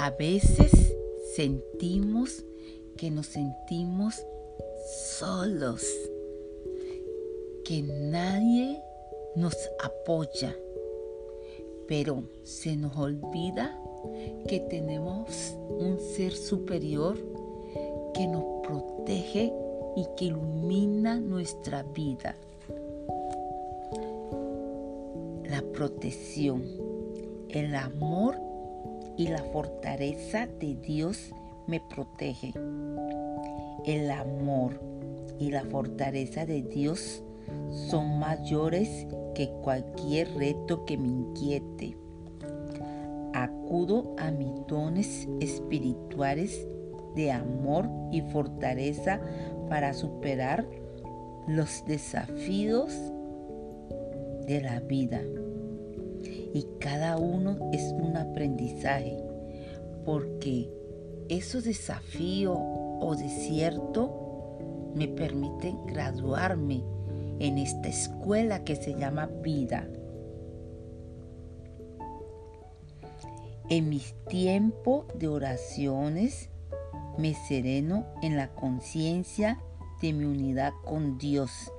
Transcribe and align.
A 0.00 0.10
veces 0.10 0.70
sentimos 1.34 2.44
que 2.96 3.10
nos 3.10 3.26
sentimos 3.26 4.14
solos, 5.18 5.84
que 7.64 7.82
nadie 7.82 8.80
nos 9.34 9.56
apoya, 9.82 10.56
pero 11.88 12.22
se 12.44 12.76
nos 12.76 12.96
olvida 12.96 13.76
que 14.46 14.60
tenemos 14.60 15.56
un 15.68 15.98
ser 15.98 16.32
superior 16.32 17.16
que 18.14 18.28
nos 18.28 18.44
protege 18.62 19.52
y 19.96 20.06
que 20.16 20.26
ilumina 20.26 21.18
nuestra 21.18 21.82
vida. 21.82 22.36
La 25.42 25.60
protección, 25.72 26.62
el 27.48 27.74
amor 27.74 28.47
y 29.18 29.26
la 29.26 29.42
fortaleza 29.52 30.46
de 30.46 30.76
Dios 30.76 31.34
me 31.66 31.80
protege. 31.80 32.54
El 33.84 34.10
amor 34.12 34.80
y 35.40 35.50
la 35.50 35.64
fortaleza 35.64 36.46
de 36.46 36.62
Dios 36.62 37.22
son 37.90 38.20
mayores 38.20 39.06
que 39.34 39.50
cualquier 39.62 40.32
reto 40.36 40.84
que 40.84 40.96
me 40.96 41.08
inquiete. 41.08 41.96
Acudo 43.34 44.14
a 44.18 44.30
mis 44.30 44.66
dones 44.68 45.28
espirituales 45.40 46.66
de 47.16 47.32
amor 47.32 47.88
y 48.12 48.22
fortaleza 48.22 49.20
para 49.68 49.94
superar 49.94 50.64
los 51.48 51.84
desafíos 51.86 52.92
de 54.46 54.60
la 54.62 54.78
vida 54.80 55.20
y 56.58 56.66
cada 56.80 57.18
uno 57.18 57.70
es 57.72 57.92
un 57.92 58.16
aprendizaje, 58.16 59.16
porque 60.04 60.68
esos 61.28 61.62
desafíos 61.62 62.58
o 62.58 63.14
desiertos 63.16 64.10
me 64.96 65.06
permiten 65.06 65.86
graduarme 65.86 66.82
en 67.38 67.58
esta 67.58 67.88
escuela 67.88 68.64
que 68.64 68.74
se 68.74 68.94
llama 68.98 69.26
vida. 69.26 69.88
En 73.70 73.88
mis 73.88 74.16
tiempos 74.28 75.06
de 75.14 75.28
oraciones 75.28 76.50
me 77.18 77.34
sereno 77.34 78.04
en 78.20 78.36
la 78.36 78.52
conciencia 78.52 79.60
de 80.02 80.12
mi 80.12 80.24
unidad 80.24 80.72
con 80.84 81.18
Dios 81.18 81.72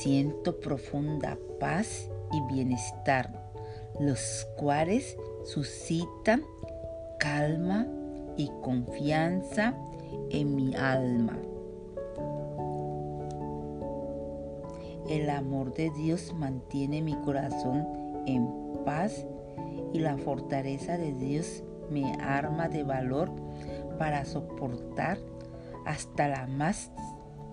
Siento 0.00 0.58
profunda 0.60 1.36
paz 1.58 2.08
y 2.32 2.54
bienestar, 2.54 3.52
los 4.00 4.48
cuales 4.56 5.18
suscitan 5.44 6.42
calma 7.18 7.86
y 8.34 8.50
confianza 8.62 9.74
en 10.30 10.54
mi 10.54 10.74
alma. 10.74 11.36
El 15.06 15.28
amor 15.28 15.74
de 15.74 15.90
Dios 15.90 16.32
mantiene 16.32 17.02
mi 17.02 17.16
corazón 17.16 17.86
en 18.26 18.48
paz 18.86 19.26
y 19.92 19.98
la 19.98 20.16
fortaleza 20.16 20.96
de 20.96 21.12
Dios 21.12 21.62
me 21.90 22.14
arma 22.22 22.70
de 22.70 22.84
valor 22.84 23.30
para 23.98 24.24
soportar 24.24 25.18
hasta 25.84 26.26
las 26.26 26.48
más 26.48 26.90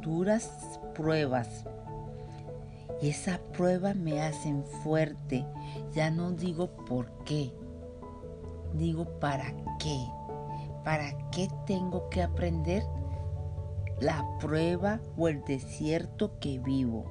duras 0.00 0.80
pruebas. 0.96 1.64
Y 3.00 3.08
esa 3.08 3.40
prueba 3.52 3.94
me 3.94 4.20
hacen 4.20 4.64
fuerte. 4.82 5.44
Ya 5.92 6.10
no 6.10 6.32
digo 6.32 6.68
por 6.86 7.10
qué, 7.24 7.52
digo 8.74 9.04
para 9.18 9.52
qué. 9.78 9.98
¿Para 10.84 11.30
qué 11.30 11.48
tengo 11.64 12.08
que 12.08 12.22
aprender 12.22 12.82
la 14.00 14.26
prueba 14.40 15.00
o 15.16 15.28
el 15.28 15.44
desierto 15.44 16.38
que 16.40 16.58
vivo? 16.58 17.04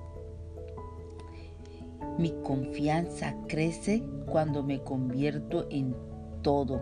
Mi 2.18 2.32
confianza 2.44 3.36
crece 3.48 4.04
cuando 4.26 4.62
me 4.62 4.82
convierto 4.84 5.68
en 5.70 5.96
todo 6.42 6.82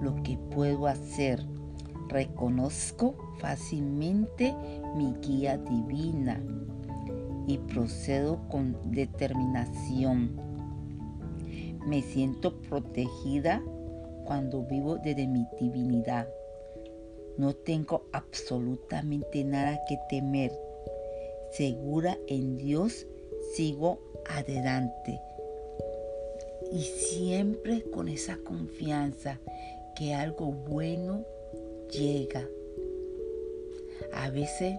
lo 0.00 0.20
que 0.24 0.36
puedo 0.36 0.88
hacer. 0.88 1.46
Reconozco 2.08 3.14
fácilmente 3.38 4.54
mi 4.96 5.14
guía 5.20 5.58
divina 5.58 6.42
y 7.46 7.58
procedo 7.58 8.40
con 8.48 8.76
determinación. 8.92 10.36
Me 11.86 12.02
siento 12.02 12.60
protegida 12.62 13.62
cuando 14.24 14.62
vivo 14.64 14.98
desde 14.98 15.26
mi 15.26 15.46
divinidad. 15.60 16.28
No 17.38 17.54
tengo 17.54 18.06
absolutamente 18.12 19.44
nada 19.44 19.80
que 19.88 19.98
temer. 20.08 20.52
Segura 21.52 22.18
en 22.26 22.56
Dios, 22.56 23.06
sigo 23.54 24.00
adelante. 24.28 25.20
Y 26.72 26.82
siempre 26.82 27.82
con 27.90 28.08
esa 28.08 28.36
confianza 28.38 29.38
que 29.94 30.14
algo 30.14 30.46
bueno 30.46 31.24
llega. 31.90 32.48
A 34.12 34.30
veces 34.30 34.76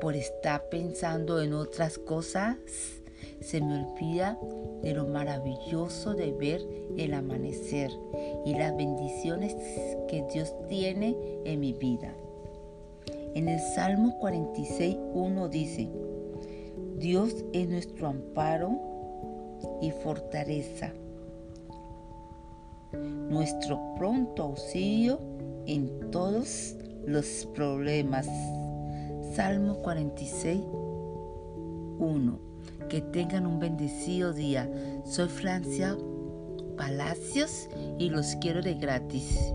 por 0.00 0.16
estar 0.16 0.68
pensando 0.68 1.40
en 1.40 1.52
otras 1.52 1.98
cosas, 1.98 2.56
se 3.40 3.60
me 3.60 3.84
olvida 3.84 4.38
de 4.82 4.94
lo 4.94 5.06
maravilloso 5.06 6.14
de 6.14 6.32
ver 6.32 6.60
el 6.96 7.14
amanecer 7.14 7.90
y 8.44 8.54
las 8.54 8.76
bendiciones 8.76 9.54
que 10.08 10.24
Dios 10.32 10.54
tiene 10.68 11.16
en 11.44 11.60
mi 11.60 11.72
vida. 11.72 12.14
En 13.34 13.48
el 13.48 13.60
Salmo 13.60 14.18
46, 14.18 14.96
1 15.14 15.48
dice, 15.48 15.88
Dios 16.96 17.44
es 17.52 17.68
nuestro 17.68 18.08
amparo 18.08 18.78
y 19.80 19.90
fortaleza, 19.90 20.92
nuestro 22.92 23.80
pronto 23.96 24.42
auxilio 24.42 25.18
en 25.66 26.10
todos 26.10 26.76
los 27.06 27.48
problemas. 27.54 28.28
Salmo 29.34 29.76
46, 29.76 30.60
1. 31.98 32.38
Que 32.90 33.00
tengan 33.00 33.46
un 33.46 33.60
bendecido 33.60 34.34
día. 34.34 34.70
Soy 35.06 35.28
Francia 35.28 35.96
Palacios 36.76 37.68
y 37.98 38.10
los 38.10 38.36
quiero 38.36 38.60
de 38.60 38.74
gratis. 38.74 39.54